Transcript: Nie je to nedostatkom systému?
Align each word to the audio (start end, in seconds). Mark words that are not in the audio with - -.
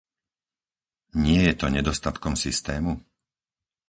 Nie 1.25 1.39
je 1.53 1.53
to 1.61 1.67
nedostatkom 1.77 2.33
systému? 2.45 2.91